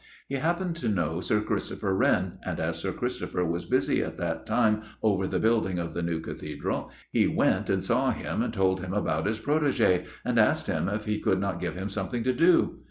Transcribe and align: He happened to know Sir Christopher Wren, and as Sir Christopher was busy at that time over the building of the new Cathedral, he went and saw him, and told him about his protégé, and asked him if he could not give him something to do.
He 0.27 0.37
happened 0.37 0.75
to 0.77 0.89
know 0.89 1.19
Sir 1.19 1.41
Christopher 1.41 1.93
Wren, 1.93 2.39
and 2.43 2.59
as 2.59 2.77
Sir 2.79 2.91
Christopher 2.91 3.45
was 3.45 3.65
busy 3.65 4.01
at 4.01 4.17
that 4.17 4.47
time 4.47 4.81
over 5.03 5.27
the 5.27 5.37
building 5.39 5.77
of 5.77 5.93
the 5.93 6.01
new 6.01 6.19
Cathedral, 6.19 6.89
he 7.11 7.27
went 7.27 7.69
and 7.69 7.83
saw 7.83 8.09
him, 8.09 8.41
and 8.41 8.51
told 8.51 8.79
him 8.81 8.93
about 8.93 9.27
his 9.27 9.37
protégé, 9.39 10.07
and 10.25 10.39
asked 10.39 10.65
him 10.65 10.89
if 10.89 11.05
he 11.05 11.19
could 11.19 11.39
not 11.39 11.61
give 11.61 11.75
him 11.75 11.89
something 11.89 12.23
to 12.23 12.33
do. 12.33 12.79